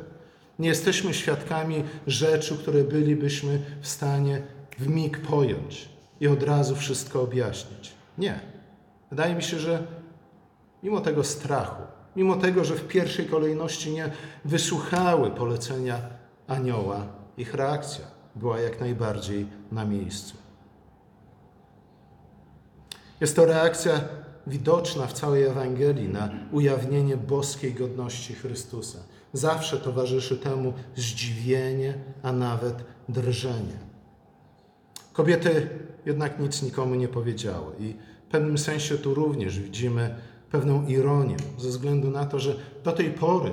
Nie 0.58 0.68
jesteśmy 0.68 1.14
świadkami 1.14 1.84
rzeczy, 2.06 2.58
które 2.58 2.84
bylibyśmy 2.84 3.60
w 3.80 3.88
stanie 3.88 4.42
w 4.78 4.88
mig 4.88 5.20
pojąć 5.20 5.88
i 6.20 6.28
od 6.28 6.42
razu 6.42 6.76
wszystko 6.76 7.22
objaśnić. 7.22 7.92
Nie. 8.18 8.40
Wydaje 9.10 9.34
mi 9.34 9.42
się, 9.42 9.58
że 9.58 9.86
mimo 10.82 11.00
tego 11.00 11.24
strachu, 11.24 11.82
mimo 12.16 12.36
tego, 12.36 12.64
że 12.64 12.74
w 12.74 12.88
pierwszej 12.88 13.26
kolejności 13.26 13.92
nie 13.92 14.10
wysłuchały 14.44 15.30
polecenia 15.30 15.98
anioła, 16.46 17.06
ich 17.36 17.54
reakcja 17.54 18.04
była 18.36 18.60
jak 18.60 18.80
najbardziej 18.80 19.46
na 19.72 19.84
miejscu. 19.84 20.43
Jest 23.24 23.36
to 23.36 23.44
reakcja 23.44 24.00
widoczna 24.46 25.06
w 25.06 25.12
całej 25.12 25.42
Ewangelii 25.42 26.08
na 26.08 26.30
ujawnienie 26.52 27.16
boskiej 27.16 27.74
godności 27.74 28.34
Chrystusa. 28.34 28.98
Zawsze 29.32 29.76
towarzyszy 29.76 30.36
temu 30.36 30.72
zdziwienie, 30.96 31.94
a 32.22 32.32
nawet 32.32 32.74
drżenie. 33.08 33.78
Kobiety 35.12 35.68
jednak 36.06 36.40
nic 36.40 36.62
nikomu 36.62 36.94
nie 36.94 37.08
powiedziały 37.08 37.72
i 37.78 37.94
w 38.28 38.30
pewnym 38.30 38.58
sensie 38.58 38.98
tu 38.98 39.14
również 39.14 39.60
widzimy 39.60 40.14
pewną 40.50 40.86
ironię, 40.86 41.36
ze 41.58 41.68
względu 41.68 42.10
na 42.10 42.26
to, 42.26 42.38
że 42.38 42.56
do 42.84 42.92
tej 42.92 43.10
pory 43.10 43.52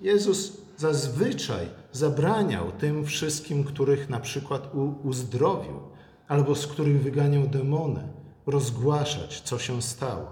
Jezus 0.00 0.52
zazwyczaj 0.76 1.66
zabraniał 1.92 2.72
tym 2.72 3.04
wszystkim, 3.04 3.64
których 3.64 4.08
na 4.08 4.20
przykład 4.20 4.70
uzdrowił 5.04 5.80
albo 6.28 6.54
z 6.54 6.66
których 6.66 7.02
wyganiał 7.02 7.46
demony, 7.46 8.21
rozgłaszać, 8.46 9.40
co 9.40 9.58
się 9.58 9.82
stało. 9.82 10.26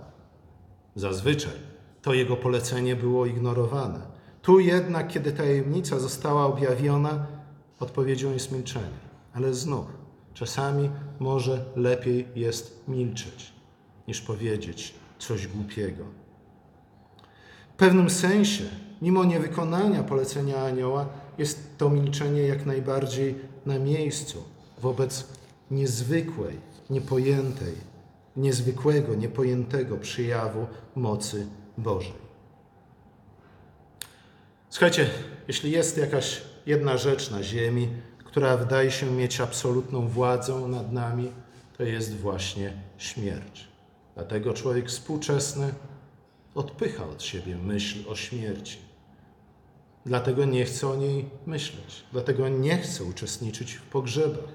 Zazwyczaj 0.96 1.70
to 2.02 2.14
jego 2.14 2.36
polecenie 2.36 2.96
było 2.96 3.26
ignorowane. 3.26 4.00
Tu 4.42 4.60
jednak, 4.60 5.08
kiedy 5.08 5.32
tajemnica 5.32 5.98
została 5.98 6.46
objawiona, 6.46 7.26
odpowiedzią 7.80 8.32
jest 8.32 8.52
milczenie. 8.52 9.10
Ale 9.34 9.54
znów, 9.54 9.86
czasami 10.34 10.90
może 11.18 11.64
lepiej 11.76 12.28
jest 12.34 12.88
milczeć, 12.88 13.52
niż 14.08 14.20
powiedzieć 14.20 14.94
coś 15.18 15.46
głupiego. 15.46 16.04
W 17.74 17.76
pewnym 17.76 18.10
sensie, 18.10 18.64
mimo 19.02 19.24
niewykonania 19.24 20.02
polecenia 20.02 20.64
anioła, 20.64 21.06
jest 21.38 21.78
to 21.78 21.90
milczenie 21.90 22.42
jak 22.42 22.66
najbardziej 22.66 23.34
na 23.66 23.78
miejscu 23.78 24.44
wobec 24.80 25.26
niezwykłej, 25.70 26.56
niepojętej, 26.90 27.74
niezwykłego, 28.36 29.14
niepojętego 29.14 29.96
przyjawu 29.96 30.66
mocy 30.94 31.46
Bożej. 31.78 32.30
Słuchajcie, 34.70 35.10
jeśli 35.48 35.70
jest 35.70 35.98
jakaś 35.98 36.42
jedna 36.66 36.96
rzecz 36.96 37.30
na 37.30 37.42
ziemi, 37.42 37.88
która 38.24 38.56
wydaje 38.56 38.90
się 38.90 39.10
mieć 39.10 39.40
absolutną 39.40 40.08
władzę 40.08 40.54
nad 40.54 40.92
nami, 40.92 41.32
to 41.78 41.82
jest 41.82 42.16
właśnie 42.16 42.72
śmierć. 42.98 43.68
Dlatego 44.14 44.54
człowiek 44.54 44.88
współczesny 44.88 45.74
odpycha 46.54 47.06
od 47.06 47.22
siebie 47.22 47.56
myśl 47.56 48.10
o 48.10 48.16
śmierci. 48.16 48.78
Dlatego 50.06 50.44
nie 50.44 50.64
chce 50.64 50.88
o 50.88 50.96
niej 50.96 51.30
myśleć, 51.46 52.04
dlatego 52.12 52.48
nie 52.48 52.78
chce 52.78 53.04
uczestniczyć 53.04 53.72
w 53.72 53.82
pogrzebach. 53.82 54.54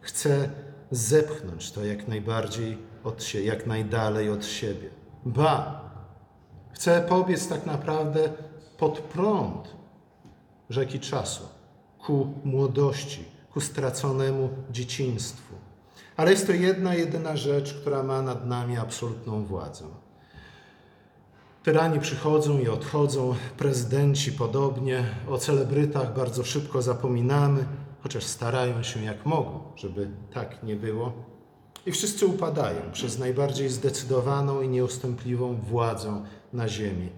Chce 0.00 0.50
zepchnąć 0.90 1.70
to 1.70 1.84
jak 1.84 2.08
najbardziej 2.08 2.78
od 3.04 3.22
siebie, 3.22 3.46
jak 3.46 3.66
najdalej 3.66 4.30
od 4.30 4.46
siebie. 4.46 4.90
Ba, 5.24 5.80
chce 6.72 7.06
pobiec 7.08 7.48
tak 7.48 7.66
naprawdę 7.66 8.28
pod 8.78 8.98
prąd 8.98 9.74
rzeki 10.70 11.00
czasu, 11.00 11.42
ku 11.98 12.34
młodości, 12.44 13.24
ku 13.52 13.60
straconemu 13.60 14.48
dzieciństwu. 14.70 15.54
Ale 16.16 16.30
jest 16.30 16.46
to 16.46 16.52
jedna, 16.52 16.94
jedyna 16.94 17.36
rzecz, 17.36 17.74
która 17.74 18.02
ma 18.02 18.22
nad 18.22 18.46
nami 18.46 18.76
absolutną 18.76 19.44
władzę. 19.44 19.84
Tyrani 21.62 22.00
przychodzą 22.00 22.58
i 22.58 22.68
odchodzą, 22.68 23.34
prezydenci 23.58 24.32
podobnie, 24.32 25.04
o 25.28 25.38
celebrytach 25.38 26.14
bardzo 26.14 26.44
szybko 26.44 26.82
zapominamy, 26.82 27.64
chociaż 28.02 28.24
starają 28.24 28.82
się 28.82 29.02
jak 29.02 29.26
mogą, 29.26 29.60
żeby 29.76 30.10
tak 30.34 30.62
nie 30.62 30.76
było. 30.76 31.33
I 31.86 31.92
wszyscy 31.92 32.26
upadają 32.26 32.92
przez 32.92 33.18
najbardziej 33.18 33.68
zdecydowaną 33.68 34.62
i 34.62 34.68
nieustępliwą 34.68 35.56
władzę 35.56 36.24
na 36.52 36.68
ziemi, 36.68 37.08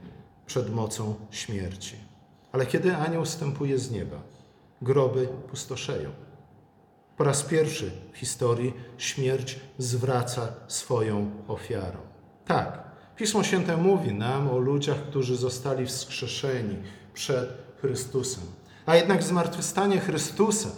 przed 0.47 0.75
mocą 0.75 1.15
śmierci. 1.31 1.97
Ale 2.53 2.67
kiedy 2.67 2.97
anioł 2.97 3.25
wstępuje 3.25 3.79
z 3.79 3.91
nieba, 3.91 4.23
groby 4.83 5.29
pustoszeją. 5.51 6.11
Po 7.17 7.25
raz 7.25 7.43
pierwszy 7.43 7.91
w 8.13 8.19
historii 8.19 8.75
śmierć 8.99 9.61
zwraca 9.79 10.49
swoją 10.69 11.31
ofiarą. 11.49 11.99
Tak, 12.47 12.87
Pismo 13.17 13.45
Święte 13.45 13.77
mówi 13.77 14.13
nam 14.13 14.51
o 14.51 14.59
ludziach, 14.59 14.99
którzy 15.11 15.37
zostali 15.37 15.87
wskrzeszeni 15.87 16.77
przed 17.15 17.49
Chrystusem. 17.81 18.43
A 18.87 18.97
jednak 18.97 19.23
zmartwychwstanie 19.23 20.01
Chrystusa 20.01 20.69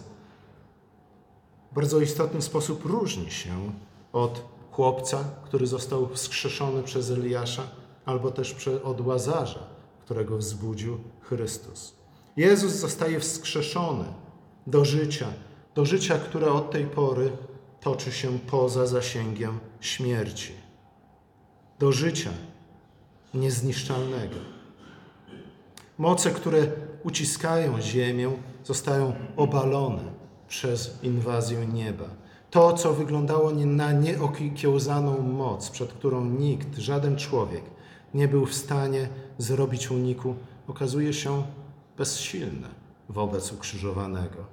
bardzo 1.73 2.01
istotny 2.01 2.43
sposób 2.43 2.85
różni 2.85 3.31
się 3.31 3.73
od 4.13 4.43
chłopca, 4.71 5.25
który 5.45 5.67
został 5.67 6.09
wskrzeszony 6.09 6.83
przez 6.83 7.11
Eliasza, 7.11 7.63
albo 8.05 8.31
też 8.31 8.69
od 8.85 9.01
łazarza, 9.01 9.67
którego 10.05 10.39
wzbudził 10.39 10.99
Chrystus. 11.21 11.95
Jezus 12.37 12.73
zostaje 12.73 13.21
wskrzeszony 13.21 14.05
do 14.67 14.85
życia, 14.85 15.27
do 15.75 15.85
życia, 15.85 16.19
które 16.19 16.53
od 16.53 16.71
tej 16.71 16.85
pory 16.85 17.33
toczy 17.81 18.13
się 18.13 18.39
poza 18.39 18.87
zasięgiem 18.87 19.59
śmierci, 19.81 20.53
do 21.79 21.93
życia 21.93 22.31
niezniszczalnego. 23.35 24.37
Moce, 25.99 26.31
które 26.31 26.67
uciskają 27.03 27.81
ziemię, 27.81 28.33
zostają 28.65 29.15
obalone 29.37 30.18
przez 30.49 30.99
inwazję 31.03 31.67
nieba. 31.67 32.05
To, 32.51 32.73
co 32.73 32.93
wyglądało 32.93 33.51
na 33.51 33.93
nieokiełzaną 33.93 35.23
moc, 35.23 35.71
przed 35.71 35.93
którą 35.93 36.25
nikt, 36.25 36.79
żaden 36.79 37.17
człowiek 37.17 37.63
nie 38.15 38.29
był 38.29 38.47
w 38.47 38.55
stanie 38.55 39.09
zrobić 39.39 39.91
uniku, 39.91 40.35
okazuje 40.69 41.13
się 41.13 41.43
bezsilne 41.97 42.69
wobec 43.09 43.53
ukrzyżowanego. 43.53 44.45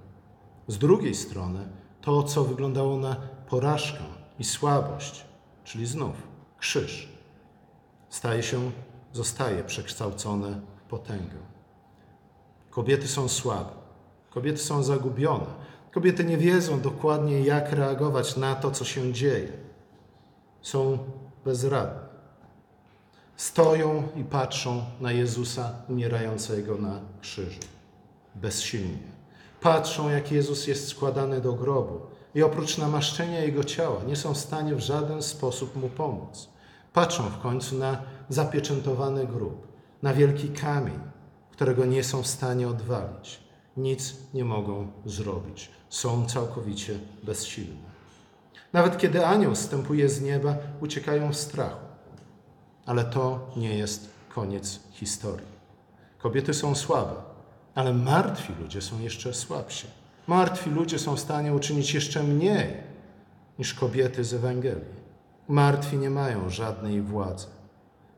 Z 0.68 0.78
drugiej 0.78 1.16
strony, 1.16 1.60
to, 2.02 2.24
co 2.24 2.44
wyglądało 2.44 2.98
na 2.98 3.16
porażkę 3.50 4.04
i 4.40 4.44
słabość, 4.44 5.26
czyli 5.64 5.86
znów 5.86 6.16
krzyż, 6.58 7.10
staje 8.10 8.44
się, 8.44 8.72
zostaje 9.14 9.64
przekształcone 9.64 10.62
w 10.78 10.90
potęgę. 10.90 11.38
Kobiety 12.70 13.08
są 13.08 13.28
słabe, 13.28 13.72
kobiety 14.30 14.58
są 14.58 14.84
zagubione, 14.84 15.46
kobiety 15.96 16.26
nie 16.26 16.38
wiedzą 16.38 16.80
dokładnie, 16.80 17.42
jak 17.42 17.72
reagować 17.72 18.38
na 18.38 18.56
to, 18.56 18.72
co 18.72 18.86
się 18.86 19.14
dzieje. 19.14 19.52
Są 20.62 20.98
bezradne. 21.46 22.06
Stoją 23.38 24.08
i 24.16 24.24
patrzą 24.24 24.84
na 25.02 25.12
Jezusa 25.12 25.74
umierającego 25.90 26.78
na 26.78 27.00
krzyżu, 27.22 27.60
bezsilnie. 28.36 29.16
Patrzą, 29.62 30.10
jak 30.10 30.32
Jezus 30.32 30.68
jest 30.68 30.88
składany 30.88 31.42
do 31.42 31.54
grobu 31.54 32.02
i 32.36 32.44
oprócz 32.44 32.78
namaszczenia 32.78 33.40
Jego 33.40 33.64
ciała 33.64 34.04
nie 34.08 34.16
są 34.16 34.34
w 34.34 34.38
stanie 34.38 34.76
w 34.76 34.80
żaden 34.80 35.22
sposób 35.22 35.76
Mu 35.76 35.90
pomóc. 35.90 36.50
Patrzą 36.94 37.24
w 37.24 37.40
końcu 37.40 37.76
na 37.76 38.02
zapieczętowany 38.30 39.28
grób, 39.28 39.68
na 40.04 40.14
wielki 40.14 40.50
kamień, 40.50 41.00
którego 41.52 41.86
nie 41.86 42.04
są 42.04 42.22
w 42.22 42.28
stanie 42.28 42.68
odwalić. 42.68 43.45
Nic 43.78 44.16
nie 44.34 44.46
mogą 44.46 44.92
zrobić. 45.06 45.72
Są 45.90 46.26
całkowicie 46.26 47.00
bezsilne. 47.24 47.96
Nawet 48.74 48.98
kiedy 48.98 49.26
anioł 49.26 49.56
wstępuje 49.56 50.10
z 50.10 50.22
nieba, 50.22 50.56
uciekają 50.82 51.32
w 51.32 51.38
strachu. 51.38 51.86
Ale 52.86 53.04
to 53.04 53.52
nie 53.56 53.78
jest 53.78 54.10
koniec 54.30 54.80
historii. 54.92 55.56
Kobiety 56.18 56.54
są 56.54 56.76
słabe, 56.76 57.16
ale 57.76 57.94
martwi 57.94 58.54
ludzie 58.62 58.82
są 58.82 59.00
jeszcze 59.00 59.34
słabsi. 59.34 59.88
Martwi 60.28 60.70
ludzie 60.70 61.00
są 61.00 61.16
w 61.16 61.20
stanie 61.20 61.54
uczynić 61.54 61.94
jeszcze 61.94 62.24
mniej 62.24 62.74
niż 63.60 63.74
kobiety 63.74 64.24
z 64.24 64.34
Ewangelii. 64.34 65.06
Martwi 65.48 65.98
nie 65.98 66.10
mają 66.10 66.50
żadnej 66.50 67.02
władzy. 67.02 67.48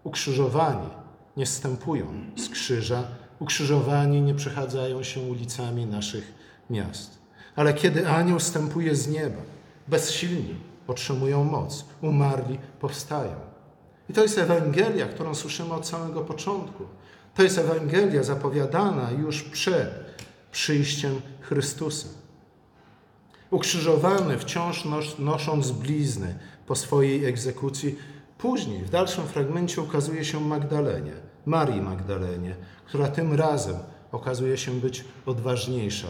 Ukrzyżowani 0.03 0.89
nie 1.37 1.45
stępują 1.45 2.05
z 2.37 2.49
krzyża, 2.49 3.03
ukrzyżowani 3.39 4.21
nie 4.21 4.35
przechadzają 4.35 5.03
się 5.03 5.21
ulicami 5.21 5.85
naszych 5.85 6.33
miast. 6.69 7.17
Ale 7.55 7.73
kiedy 7.73 8.07
anioł 8.07 8.39
stępuje 8.39 8.95
z 8.95 9.07
nieba, 9.07 9.41
bezsilni 9.87 10.55
otrzymują 10.87 11.43
moc, 11.43 11.85
umarli 12.01 12.59
powstają. 12.79 13.35
I 14.09 14.13
to 14.13 14.21
jest 14.21 14.37
Ewangelia, 14.37 15.05
którą 15.05 15.35
słyszymy 15.35 15.73
od 15.73 15.87
samego 15.87 16.21
początku. 16.21 16.83
To 17.35 17.43
jest 17.43 17.57
Ewangelia 17.57 18.23
zapowiadana 18.23 19.11
już 19.11 19.43
przed 19.43 19.89
przyjściem 20.51 21.21
Chrystusa. 21.41 22.07
Ukrzyżowany, 23.51 24.37
wciąż 24.37 24.85
nos, 24.85 25.19
nosząc 25.19 25.71
blizny 25.71 26.39
po 26.67 26.75
swojej 26.75 27.25
egzekucji, 27.25 27.95
później 28.37 28.83
w 28.83 28.89
dalszym 28.89 29.27
fragmencie 29.27 29.81
ukazuje 29.81 30.25
się 30.25 30.41
Magdalenie, 30.41 31.13
Marii 31.47 31.81
Magdalenie, 31.81 32.55
która 32.85 33.07
tym 33.07 33.33
razem 33.33 33.75
okazuje 34.11 34.57
się 34.57 34.71
być 34.71 35.05
odważniejsza 35.25 36.07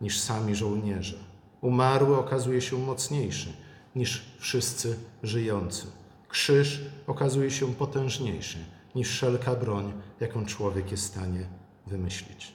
niż 0.00 0.20
sami 0.20 0.54
żołnierze. 0.54 1.16
Umarły 1.60 2.18
okazuje 2.18 2.60
się 2.60 2.78
mocniejszy 2.78 3.52
niż 3.96 4.24
wszyscy 4.38 4.98
żyjący. 5.22 5.86
Krzyż 6.28 6.80
okazuje 7.06 7.50
się 7.50 7.74
potężniejszy 7.74 8.58
niż 8.94 9.08
wszelka 9.08 9.54
broń, 9.54 9.92
jaką 10.20 10.46
człowiek 10.46 10.90
jest 10.90 11.04
w 11.04 11.06
stanie 11.06 11.46
wymyślić. 11.86 12.54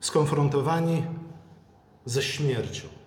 Skonfrontowani 0.00 1.04
ze 2.04 2.22
śmiercią. 2.22 2.97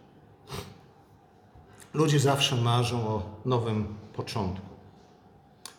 Ludzie 1.94 2.20
zawsze 2.20 2.56
marzą 2.56 3.08
o 3.08 3.24
nowym 3.46 3.96
początku. 4.14 4.66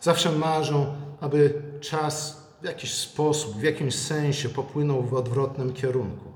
Zawsze 0.01 0.31
marzą, 0.31 0.95
aby 1.21 1.61
czas 1.81 2.43
w 2.61 2.65
jakiś 2.65 2.93
sposób, 2.93 3.55
w 3.55 3.63
jakimś 3.63 3.95
sensie 3.95 4.49
popłynął 4.49 5.03
w 5.03 5.13
odwrotnym 5.13 5.73
kierunku, 5.73 6.31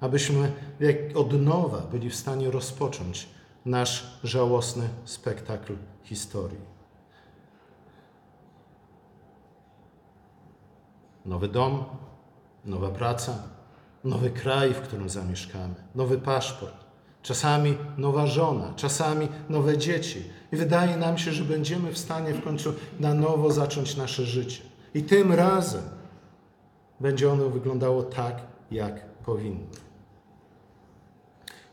abyśmy 0.00 0.52
od 1.14 1.42
nowa 1.42 1.78
byli 1.78 2.10
w 2.10 2.16
stanie 2.16 2.50
rozpocząć 2.50 3.28
nasz 3.64 4.20
żałosny 4.24 4.88
spektakl 5.04 5.76
historii. 6.02 6.72
Nowy 11.24 11.48
dom, 11.48 11.84
nowa 12.64 12.88
praca, 12.88 13.38
nowy 14.04 14.30
kraj, 14.30 14.74
w 14.74 14.80
którym 14.80 15.08
zamieszkamy, 15.08 15.74
nowy 15.94 16.18
paszport, 16.18 16.81
czasami 17.22 17.76
nowa 17.98 18.26
żona, 18.26 18.72
czasami 18.76 19.28
nowe 19.48 19.78
dzieci. 19.78 20.22
I 20.52 20.56
wydaje 20.56 20.96
nam 20.96 21.18
się, 21.18 21.32
że 21.32 21.44
będziemy 21.44 21.92
w 21.92 21.98
stanie 21.98 22.34
w 22.34 22.44
końcu 22.44 22.74
na 23.00 23.14
nowo 23.14 23.52
zacząć 23.52 23.96
nasze 23.96 24.22
życie. 24.22 24.62
I 24.94 25.02
tym 25.02 25.32
razem 25.32 25.82
będzie 27.00 27.32
ono 27.32 27.48
wyglądało 27.48 28.02
tak, 28.02 28.42
jak 28.70 29.06
powinno. 29.06 29.66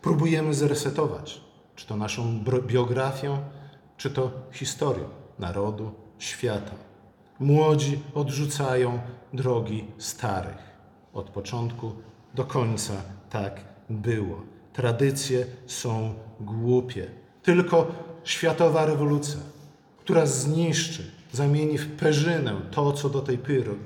Próbujemy 0.01 0.53
zresetować, 0.53 1.41
czy 1.75 1.87
to 1.87 1.97
naszą 1.97 2.43
biografią, 2.67 3.37
czy 3.97 4.11
to 4.11 4.31
historią 4.51 5.09
narodu, 5.39 5.91
świata. 6.19 6.71
Młodzi 7.39 7.99
odrzucają 8.13 8.99
drogi 9.33 9.85
starych. 9.97 10.69
Od 11.13 11.29
początku 11.29 11.91
do 12.35 12.45
końca 12.45 12.93
tak 13.29 13.61
było. 13.89 14.41
Tradycje 14.79 15.45
są 15.67 16.13
głupie. 16.39 17.07
Tylko 17.43 17.91
światowa 18.23 18.85
rewolucja, 18.85 19.39
która 19.97 20.25
zniszczy, 20.25 21.03
zamieni 21.31 21.77
w 21.77 21.95
perzynę 21.95 22.55
to, 22.71 22.93
co 22.93 23.09
do 23.09 23.21
tej 23.21 23.39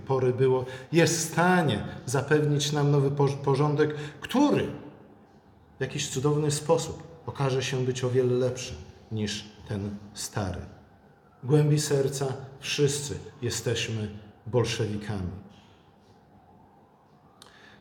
pory 0.07 0.33
było, 0.33 0.65
jest 0.91 1.17
w 1.17 1.31
stanie 1.31 1.83
zapewnić 2.05 2.71
nam 2.71 2.91
nowy 2.91 3.11
porządek, 3.43 3.95
który 4.21 4.67
w 5.77 5.81
jakiś 5.81 6.09
cudowny 6.09 6.51
sposób 6.51 7.03
okaże 7.25 7.63
się 7.63 7.85
być 7.85 8.03
o 8.03 8.09
wiele 8.09 8.33
lepszy 8.33 8.73
niż 9.11 9.45
ten 9.67 9.97
stary. 10.13 10.61
W 11.43 11.47
głębi 11.47 11.79
serca 11.79 12.27
wszyscy 12.59 13.19
jesteśmy 13.41 14.11
bolszewikami. 14.47 15.31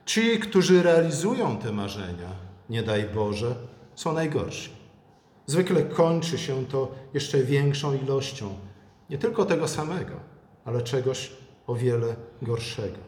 Ci, 0.05 0.38
którzy 0.38 0.83
realizują 0.83 1.57
te 1.57 1.72
marzenia, 1.72 2.51
nie 2.72 2.82
daj 2.82 3.04
Boże, 3.14 3.54
są 3.94 4.12
najgorsi. 4.12 4.70
Zwykle 5.46 5.82
kończy 5.82 6.38
się 6.38 6.66
to 6.66 6.92
jeszcze 7.14 7.42
większą 7.42 7.94
ilością 7.94 8.54
nie 9.11 9.18
tylko 9.18 9.44
tego 9.44 9.68
samego, 9.68 10.14
ale 10.64 10.82
czegoś 10.82 11.30
o 11.66 11.74
wiele 11.74 12.16
gorszego. 12.42 12.98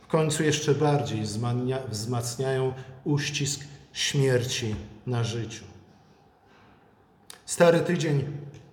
W 0.00 0.06
końcu 0.06 0.42
jeszcze 0.42 0.74
bardziej 0.74 1.22
wzmacniają 1.90 2.72
uścisk 3.04 3.60
śmierci 3.92 4.74
na 5.06 5.24
życiu. 5.24 5.64
Stary 7.46 7.80
tydzień 7.80 8.24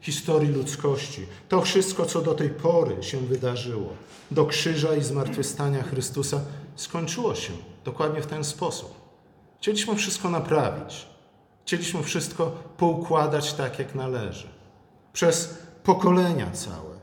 historii 0.01 0.51
ludzkości, 0.51 1.25
to 1.49 1.61
wszystko, 1.61 2.05
co 2.05 2.21
do 2.21 2.33
tej 2.33 2.49
pory 2.49 3.03
się 3.03 3.19
wydarzyło, 3.19 3.89
do 4.31 4.45
krzyża 4.45 4.95
i 4.95 5.03
zmartwychwstania 5.03 5.83
Chrystusa, 5.83 6.41
skończyło 6.75 7.35
się 7.35 7.53
dokładnie 7.85 8.21
w 8.21 8.27
ten 8.27 8.43
sposób. 8.43 9.00
Chcieliśmy 9.61 9.95
wszystko 9.95 10.29
naprawić. 10.29 11.07
Chcieliśmy 11.65 12.03
wszystko 12.03 12.45
poukładać 12.77 13.53
tak, 13.53 13.79
jak 13.79 13.95
należy. 13.95 14.47
Przez 15.13 15.57
pokolenia 15.83 16.51
całe. 16.51 16.95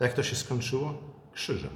Jak 0.00 0.12
to 0.12 0.22
się 0.22 0.36
skończyło? 0.36 0.94
Krzyżem. 1.32 1.70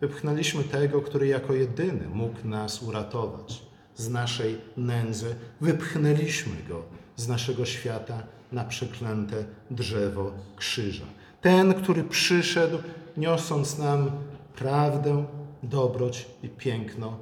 Wypchnęliśmy 0.00 0.64
tego, 0.64 1.02
który 1.02 1.26
jako 1.26 1.54
jedyny 1.54 2.08
mógł 2.08 2.48
nas 2.48 2.82
uratować 2.82 3.62
z 3.96 4.08
naszej 4.08 4.60
nędzy. 4.76 5.34
Wypchnęliśmy 5.60 6.56
go 6.68 6.82
z 7.16 7.28
naszego 7.28 7.64
świata 7.64 8.22
na 8.52 8.64
przeklęte 8.64 9.44
drzewo 9.70 10.32
krzyża. 10.56 11.06
Ten, 11.40 11.74
który 11.74 12.04
przyszedł, 12.04 12.78
niosąc 13.16 13.78
nam 13.78 14.10
prawdę, 14.56 15.24
dobroć 15.62 16.26
i 16.42 16.48
piękno, 16.48 17.18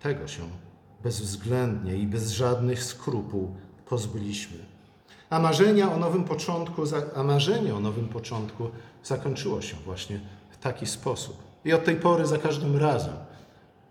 tego 0.00 0.28
się 0.28 0.61
bezwzględnie 1.04 1.96
i 1.96 2.06
bez 2.06 2.30
żadnych 2.30 2.84
skrupuł 2.84 3.54
pozbyliśmy. 3.86 4.58
A 5.30 5.38
marzenia 5.38 5.92
o 5.92 5.98
nowym 5.98 6.24
początku, 6.24 6.82
a 7.16 7.22
marzenie 7.22 7.74
o 7.74 7.80
nowym 7.80 8.08
początku 8.08 8.70
zakończyło 9.04 9.62
się 9.62 9.76
właśnie 9.84 10.20
w 10.50 10.58
taki 10.58 10.86
sposób. 10.86 11.42
I 11.64 11.72
od 11.72 11.84
tej 11.84 11.96
pory 11.96 12.26
za 12.26 12.38
każdym 12.38 12.76
razem, 12.76 13.14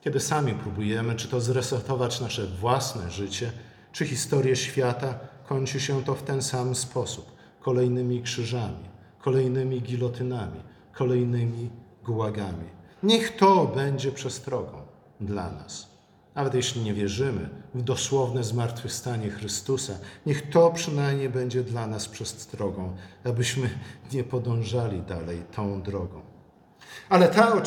kiedy 0.02 0.20
sami 0.20 0.54
próbujemy, 0.54 1.16
czy 1.16 1.28
to 1.28 1.42
zresetować 1.42 2.22
nasze 2.22 2.48
własne 2.48 3.12
życie, 3.12 3.52
czy 3.92 4.06
historię 4.06 4.56
świata, 4.56 5.20
kończy 5.48 5.80
się 5.80 6.04
to 6.04 6.16
w 6.16 6.24
ten 6.24 6.42
sam 6.42 6.76
sposób. 6.76 7.32
Kolejnymi 7.60 8.22
krzyżami, 8.22 8.90
kolejnymi 9.22 9.82
gilotynami, 9.82 10.62
kolejnymi 10.94 11.70
gułagami. 12.06 12.70
Niech 13.04 13.38
to 13.38 13.66
będzie 13.76 14.12
przestrogą 14.12 14.82
dla 15.22 15.52
nas. 15.52 15.91
Nawet 16.36 16.54
jeśli 16.54 16.82
nie 16.82 16.94
wierzymy 16.94 17.50
w 17.76 17.82
dosłowne 17.82 18.44
zmartwychwstanie 18.44 19.30
Chrystusa, 19.30 19.94
niech 20.26 20.50
to 20.50 20.72
przynajmniej 20.72 21.30
będzie 21.30 21.64
dla 21.64 21.88
nas 21.88 22.08
przestrogą, 22.08 22.96
abyśmy 23.24 23.70
nie 24.14 24.24
podążali 24.24 25.02
dalej 25.02 25.42
tą 25.56 25.82
drogą. 25.82 26.22
Ale 27.10 27.28
ta 27.28 27.62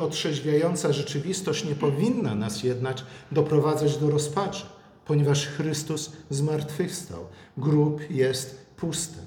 otrzeźwiająca 0.00 0.92
rzeczywistość 0.92 1.64
nie 1.64 1.74
powinna 1.74 2.34
nas 2.34 2.62
jednak 2.62 2.96
doprowadzać 3.32 3.96
do 3.96 4.10
rozpaczy, 4.10 4.66
ponieważ 5.06 5.46
Chrystus 5.46 6.12
zmartwychwstał. 6.30 7.26
Grób 7.56 8.10
jest 8.10 8.66
pusty. 8.76 9.18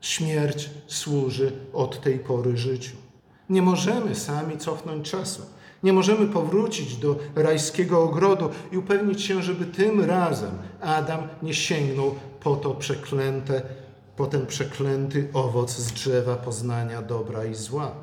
Śmierć 0.00 0.70
służy 0.86 1.52
od 1.72 2.00
tej 2.00 2.18
pory 2.18 2.56
życiu. 2.56 2.96
Nie 3.48 3.62
możemy 3.62 4.14
sami 4.14 4.58
cofnąć 4.58 5.10
czasu. 5.10 5.42
Nie 5.82 5.92
możemy 5.92 6.26
powrócić 6.26 6.96
do 6.96 7.16
rajskiego 7.34 8.02
ogrodu 8.02 8.50
i 8.72 8.78
upewnić 8.78 9.22
się, 9.22 9.42
żeby 9.42 9.64
tym 9.64 10.04
razem 10.04 10.50
Adam 10.80 11.20
nie 11.42 11.54
sięgnął 11.54 12.14
po 12.40 12.56
to 12.56 12.74
przeklęte, 12.74 13.62
po 14.16 14.26
ten 14.26 14.46
przeklęty 14.46 15.28
owoc 15.32 15.70
z 15.70 15.92
drzewa 15.92 16.36
poznania 16.36 17.02
dobra 17.02 17.44
i 17.44 17.54
zła. 17.54 17.94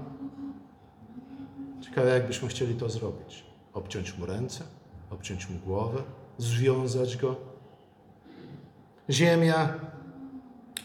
Ciekawe, 1.82 2.10
jakbyśmy 2.10 2.48
chcieli 2.48 2.76
to 2.76 2.90
zrobić. 2.90 3.46
Obciąć 3.74 4.18
mu 4.18 4.26
ręce, 4.26 4.64
obciąć 5.10 5.50
mu 5.50 5.60
głowę, 5.60 6.02
związać 6.38 7.18
go. 7.18 7.36
Ziemia 9.10 9.74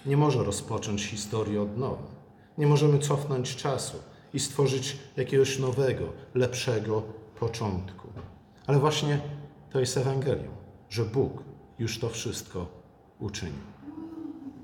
nie 0.06 0.16
może 0.16 0.44
rozpocząć 0.44 1.04
historii 1.04 1.58
od 1.58 1.76
nowa. 1.78 2.14
Nie 2.58 2.66
możemy 2.66 2.98
cofnąć 2.98 3.56
czasu 3.56 3.96
i 4.34 4.40
stworzyć 4.40 4.96
jakiegoś 5.16 5.58
nowego, 5.58 6.12
lepszego 6.34 7.02
początku. 7.40 8.08
Ale 8.66 8.78
właśnie 8.78 9.20
to 9.70 9.80
jest 9.80 9.96
Ewangelium, 9.96 10.54
że 10.90 11.04
Bóg 11.04 11.42
już 11.78 11.98
to 11.98 12.08
wszystko 12.08 12.66
uczynił. 13.18 13.73